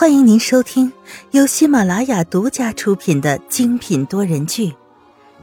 [0.00, 0.92] 欢迎您收听
[1.32, 4.70] 由喜马拉雅独家出品的精品多人剧《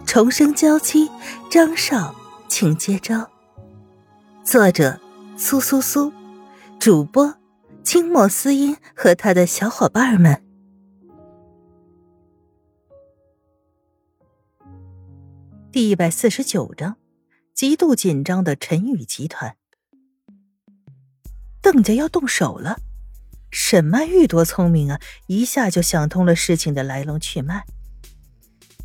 [0.06, 1.10] 重生娇妻》，
[1.52, 2.16] 张少，
[2.48, 3.30] 请接招。
[4.46, 4.98] 作者：
[5.36, 6.10] 苏苏苏，
[6.80, 7.36] 主播：
[7.84, 10.42] 清墨思音和他的小伙伴们。
[15.70, 16.96] 第一百四十九章：
[17.54, 19.58] 极度紧张的陈宇集团，
[21.62, 22.78] 邓家要动手了。
[23.58, 27.64] 沈曼玉多聪明啊，一下就想通了事情的来龙去脉。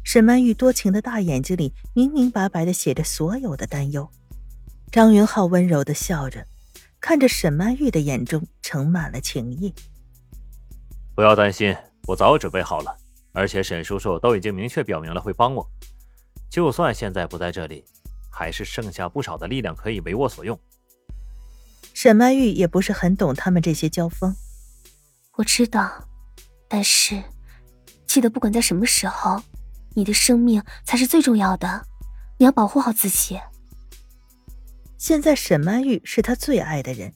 [0.05, 4.09] 沈曼玉多情的大眼睛里明明白白的写着所有的担忧。
[4.93, 6.47] 张云浩温柔的笑着，
[7.01, 9.75] 看着沈曼玉的眼中盛满了情意。
[11.17, 12.97] 不要担心，我早准备好了，
[13.33, 15.69] 而且沈叔叔都已经明确表明了会帮我。
[16.49, 17.85] 就算现在不在这里，
[18.31, 20.57] 还是剩下不少的力量可以为我所用。
[21.93, 24.33] 沈曼玉也不是很懂他们这些交锋。
[25.41, 25.91] 我知道，
[26.69, 27.23] 但是
[28.07, 29.43] 记得不管在什么时候，
[29.95, 31.87] 你的生命才是最重要的，
[32.37, 33.41] 你要保护好自己。
[34.99, 37.15] 现在沈曼玉是他最爱的人，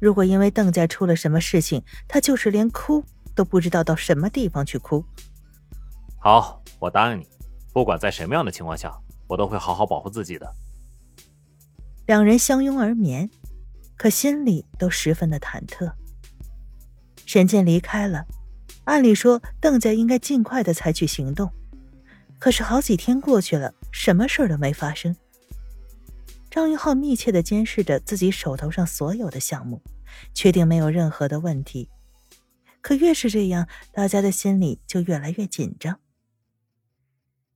[0.00, 5.04] 如果因为邓家出了什么事情，他就是连哭都不知道到什么地方去哭。
[6.20, 7.26] 好，我答应你，
[7.72, 10.48] 不管在什么样的情况下，我都会好好保护自己的。
[12.06, 13.28] 两人相拥而眠，
[13.96, 15.92] 可心里都十分的忐忑。
[17.28, 18.26] 沈健离开了，
[18.84, 21.52] 按理说邓家应该尽快的采取行动，
[22.38, 25.14] 可是好几天过去了，什么事都没发生。
[26.50, 29.82] 张云浩密切的监视着自己手头上所有的项目，
[30.32, 31.90] 确定没有任何的问题。
[32.80, 36.00] 可越是这样，大家的心里就越来越紧张。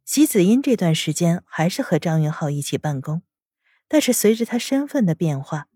[0.05, 3.23] 席子英这段时间还是和张云浩一起办公，
[3.89, 5.69] 但是随着他身份的变化，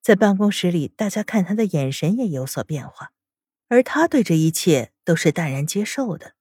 [0.00, 3.12] 在办公室里，大家看他的眼神也有所变化。
[3.72, 6.34] 而他对这一切都是淡然接受的。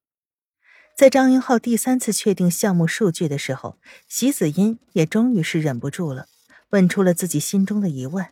[0.98, 3.78] 在张云浩第三次确定项目数据的时候，
[4.10, 6.28] 席子音也终于是忍不住了，
[6.72, 8.28] 问出了自己心中的疑问：“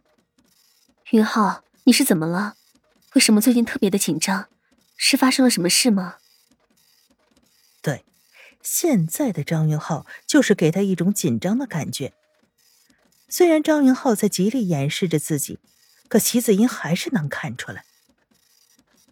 [1.11, 2.55] 云浩，你是怎么了？
[3.13, 4.49] 为什么最近特别的紧张？
[4.97, 6.17] 是发生了什么事吗？”
[7.81, 8.03] 对，
[8.61, 12.11] 现在的张云浩就是给他一种紧张的感觉。
[13.29, 15.59] 虽然张云浩在极力掩饰着自己，
[16.09, 17.85] 可席子音还是能看出来。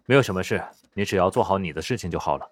[0.08, 0.64] 没有什么事，
[0.94, 2.50] 你只要做好你的事情就好了。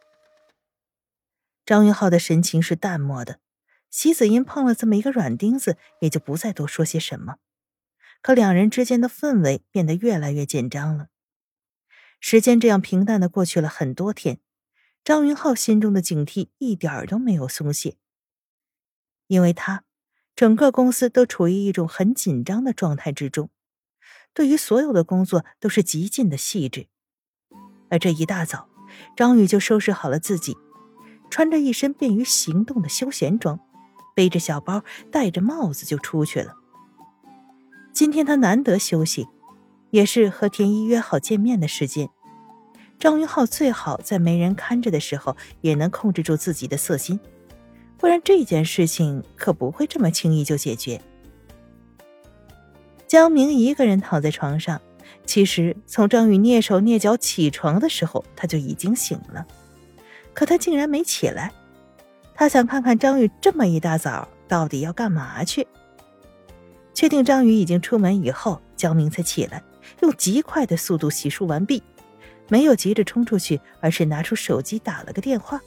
[1.65, 3.41] 张云浩的神情是淡漠的，
[3.89, 7.37] 席子音碰了这么一个软钉子，也就不再多说些什么。
[8.21, 11.09] 可两人之间的氛围变得越来越紧张了。
[12.21, 14.39] 时间这样平淡的过去了很多天，
[15.03, 17.97] 张云浩心中的警惕一点儿都没有松懈，
[19.29, 19.85] 因为他
[20.35, 23.49] 整个公司都处于一种很紧张的状态之中，
[24.35, 26.89] 对于所有的工作都是极尽的细致。
[27.89, 28.69] 而这一大早，
[29.17, 30.57] 张宇就收拾好了自己，
[31.31, 33.61] 穿着一身便于行动的休闲装，
[34.15, 36.55] 背着小包，戴着帽子就出去了。
[37.93, 39.27] 今天他难得休息，
[39.91, 42.09] 也是和田一约好见面的时间。
[42.99, 47.21] 张云浩最好在没人看着的时候，也能控制住自己的色心，
[47.99, 51.01] 不然这件事情可不会这么轻易就解决。
[53.07, 54.81] 江明一个人躺在床上。
[55.25, 59.47] 其实，从张宇蹑手蹑脚起床的时候，他就已经醒了。
[60.33, 61.53] 可他竟然没起来。
[62.35, 65.67] 他想看看张宇这么一大早到底要干嘛去。
[66.93, 69.63] 确定张宇已经出门以后，江明才起来，
[70.01, 71.83] 用极快的速度洗漱完毕，
[72.49, 75.61] 没有急着冲出去，而是拿出手机打了个电话。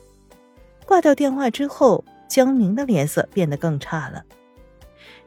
[0.85, 4.23] 挂掉电话之后，江明的脸色变得更差了。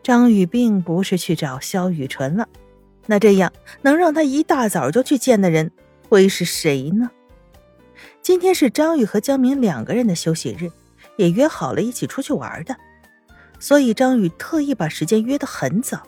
[0.03, 2.49] 张宇并不是去找肖雨纯了。
[3.07, 3.53] 那这样
[3.83, 5.71] 能让他一大早就去见的人
[6.09, 7.11] 会是谁呢？
[8.21, 10.71] 今天是张宇和江明两个人的休息日，
[11.17, 12.77] 也约好了一起出去玩的，
[13.59, 16.03] 所以张宇特意把时间约得很早，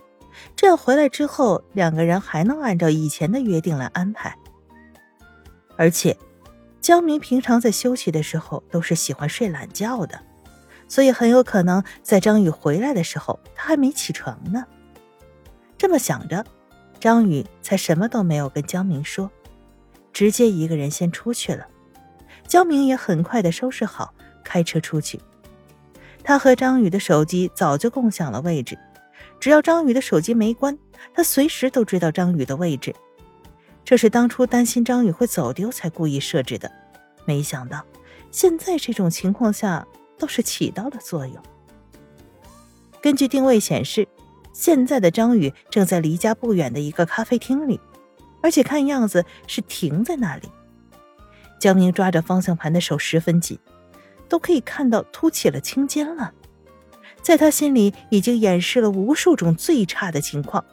[0.55, 4.37] 这样回来之后两个人还能按照以前的约定来安排。
[5.77, 6.17] 而且，
[6.81, 10.21] 江明平常在休息的时候都是喜欢睡懒觉的，
[10.87, 14.65] 所以很有可能在张宇回来的时候他还没起床呢。
[15.77, 16.45] 这么想着。
[17.05, 19.31] 张宇才什么都没有跟江明说，
[20.11, 21.67] 直接一个人先出去了。
[22.49, 25.21] 江明也很快的收拾好，开车出去。
[26.23, 28.79] 他和张宇的手机早就共享了位置，
[29.39, 30.79] 只要张宇的手机没关，
[31.13, 32.97] 他随时都知道张宇的位置。
[33.85, 36.73] 这是当初担心张宇会走丢才故意设置的，
[37.27, 37.85] 没想到
[38.31, 39.87] 现在这种情况下
[40.19, 41.37] 倒是起到了作用。
[43.03, 44.09] 根据定位显示。
[44.55, 47.79] 现在的张宇正在离家不远的一个咖啡厅里，
[48.41, 50.49] 而且看样子是停在那里，
[51.59, 53.59] 江明抓着方向盘的手十分紧，
[54.29, 56.33] 都可以看到凸起了青筋了。
[57.21, 60.65] 在他心里，已经演示了无数种最差的情况。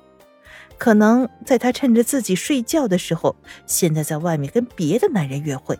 [0.77, 3.35] 可能在他趁着自己睡觉的时候，
[3.65, 5.77] 现在在外面跟别的男人约会。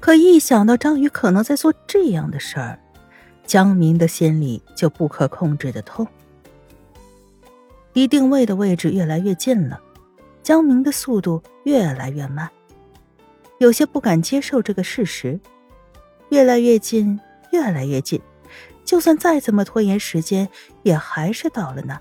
[0.00, 2.78] 可一想到张宇可能在做这样的事儿，
[3.46, 6.06] 江明的心里就不可控制的痛。
[7.96, 9.80] 离定位的位置越来越近了，
[10.42, 12.50] 江明的速度越来越慢，
[13.56, 15.40] 有些不敢接受这个事实。
[16.28, 17.18] 越来越近，
[17.52, 18.20] 越来越近，
[18.84, 20.46] 就算再怎么拖延时间，
[20.82, 21.98] 也还是到了那。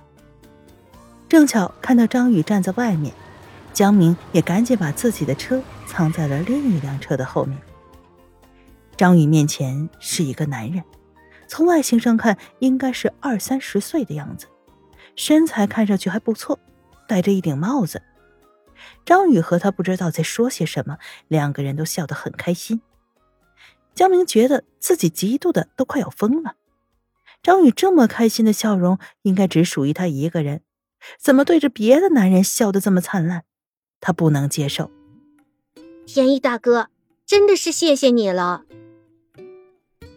[1.30, 3.14] 正巧看到张宇站在外面，
[3.72, 7.58] 江明也赶紧把自己的车藏在了另一辆车的后面。
[8.98, 10.84] 张宇面前是一个男人，
[11.48, 14.48] 从外形上看应该是二三十岁的样子，
[15.16, 16.60] 身材看上去还不错，
[17.08, 18.02] 戴着一顶帽子。
[19.06, 20.98] 张宇和他不知道在说些什么，
[21.28, 22.82] 两个人都笑得很开心。
[23.94, 26.56] 江明觉得自己嫉妒的都快要疯了。
[27.42, 30.62] 张宇这么开心的笑容，应该只属于他一个人，
[31.18, 33.46] 怎么对着别的男人笑得这么灿烂？
[34.02, 34.92] 他不能接受。
[36.06, 36.90] 天意大哥，
[37.26, 38.66] 真的是谢谢你了。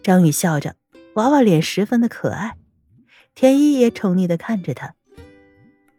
[0.02, 0.74] 张宇笑着，
[1.14, 2.57] 娃娃脸十分的可爱。
[3.40, 4.92] 田一也宠溺的看着他。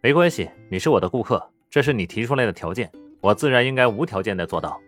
[0.01, 2.91] 没关系，你是我的顾客，这是你提出来的条件，
[3.21, 4.81] 我自然应该无条件的做到。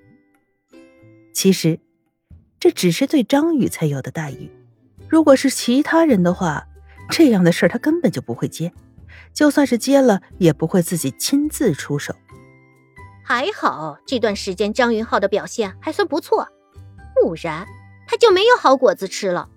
[1.31, 1.79] 其实，
[2.59, 4.51] 这只是对张宇才有的待遇。
[5.07, 6.67] 如果是其他人的话，
[7.09, 8.73] 这样的事他根本就不会接，
[9.31, 12.13] 就算是接了，也不会自己亲自出手。
[13.23, 16.49] 还好这段时间张云浩的表现还算不错，
[17.15, 17.65] 不然。
[18.05, 19.47] 他就没有好果子吃了。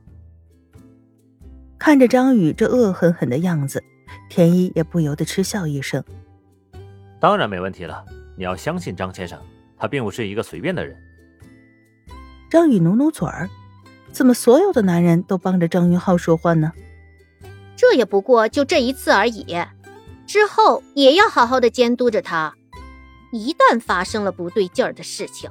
[1.79, 3.83] 看着张宇这恶狠狠的样子，
[4.29, 6.03] 田一也不由得嗤笑一声。
[7.21, 8.05] 当然没问题了，
[8.37, 9.39] 你要相信张先生，
[9.77, 10.97] 他并不是一个随便的人。
[12.51, 13.49] 张宇努努嘴儿，
[14.13, 16.73] 怎么所有的男人都帮着张云浩说话呢？
[17.77, 19.45] 这也不过就这一次而已，
[20.27, 22.55] 之后也要好好的监督着他。
[23.33, 25.51] 一旦发生了不对劲儿的事情，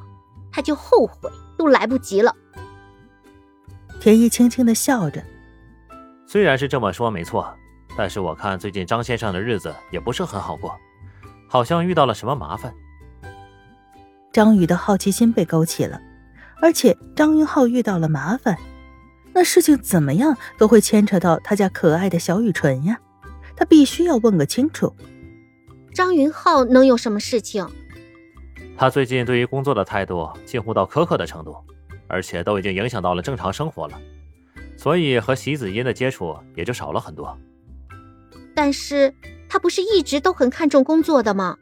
[0.51, 2.33] 他就后悔都来不及了。
[3.99, 5.21] 田一轻轻的笑着，
[6.33, 7.55] 虽然是这么说没错，
[7.95, 10.75] 但是我看最近张先生的日子也不是很好过，
[11.47, 12.73] 好像遇到了什么麻烦。
[14.31, 16.01] 张宇的好奇心被勾起了，
[16.59, 18.57] 而且张云浩遇到了麻烦，
[19.31, 22.97] 那事情怎么样都会牵扯到他家可爱的小雨纯呀，
[23.55, 24.91] 他必须要问个清楚。
[25.93, 27.63] 张云浩能有什么事情？
[28.75, 31.55] 他最近对于工作的态度近乎到苛刻的程度。
[32.09, 33.99] 而且都已经影响到了正常生活了，
[34.83, 37.37] 所以和席子音的接触也就少了很多。
[38.53, 39.15] 但是
[39.47, 41.57] 他不是一直都很看重工作的吗？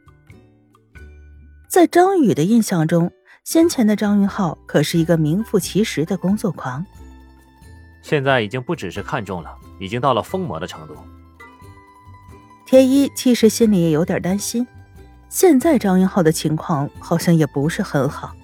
[1.68, 3.12] 在张宇的印象中，
[3.44, 6.84] 先前的张云浩可是一个名副其实的工作狂。
[8.02, 10.96] 现在已经不只是看重了，已经到了疯魔的程度。
[12.66, 14.66] 田一其实心里也有点担心，
[15.28, 18.34] 现在张云浩的情况好像也不是很好。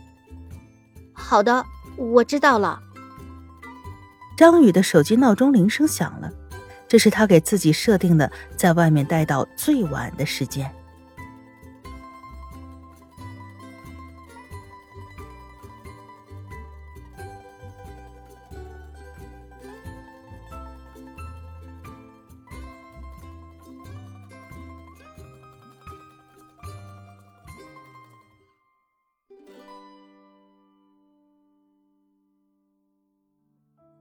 [1.12, 1.66] 好的。
[1.96, 2.80] 我知道了。
[4.38, 6.30] 张宇的手机闹钟铃声响了，
[6.86, 10.72] 这是他给自己设定的，在外面待到最晚的时间。